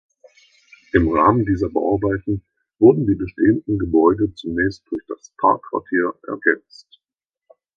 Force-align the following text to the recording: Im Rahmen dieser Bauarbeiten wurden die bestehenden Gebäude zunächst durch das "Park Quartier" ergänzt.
Im 0.93 1.09
Rahmen 1.13 1.45
dieser 1.45 1.69
Bauarbeiten 1.69 2.43
wurden 2.79 3.05
die 3.05 3.13
bestehenden 3.13 3.77
Gebäude 3.77 4.33
zunächst 4.33 4.83
durch 4.89 5.03
das 5.07 5.31
"Park 5.39 5.61
Quartier" 5.69 6.15
ergänzt. 6.27 6.99